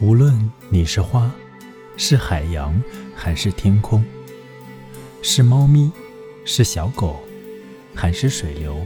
[0.00, 1.30] 无论你是花，
[1.96, 2.82] 是海洋，
[3.14, 4.04] 还是天空，
[5.22, 5.90] 是猫咪，
[6.44, 7.22] 是小狗，
[7.94, 8.84] 还是水流，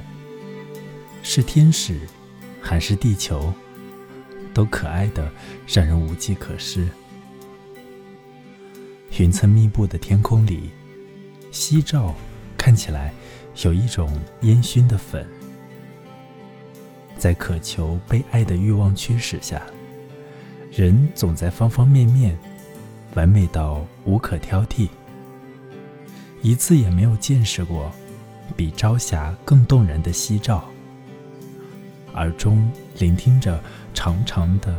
[1.23, 1.99] 是天使，
[2.61, 3.53] 还是地球，
[4.53, 5.33] 都可爱的
[5.67, 6.87] 让人无计可施。
[9.19, 10.71] 云层密布的天空里，
[11.51, 12.15] 夕照
[12.59, 13.15] 看起来
[13.63, 15.27] 有一种烟熏的粉。
[17.17, 19.63] 在渴求被爱的欲望驱使下，
[20.79, 22.39] 人总在方方面面
[23.15, 24.89] 完美到无可挑剔，
[26.41, 27.91] 一次也没有见识过
[28.57, 30.65] 比朝霞更动人的夕照，
[32.15, 33.61] 耳中聆听着
[33.93, 34.73] 长长的、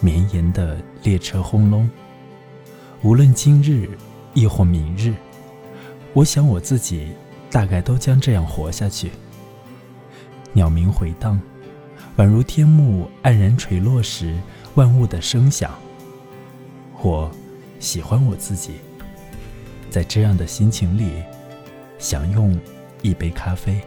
[0.00, 1.86] 绵延的列车轰隆。
[3.02, 3.90] 无论今日
[4.32, 5.14] 亦或明日，
[6.14, 7.08] 我想我自己
[7.50, 9.10] 大概都将这样活下去。
[10.54, 11.38] 鸟鸣回荡。
[12.16, 14.34] 宛如天幕黯然垂落时，
[14.76, 15.74] 万物的声响。
[17.02, 17.30] 我
[17.80, 18.74] 喜欢我自己，
[19.90, 21.22] 在这样的心情里，
[21.98, 22.58] 享用
[23.02, 23.80] 一杯咖啡。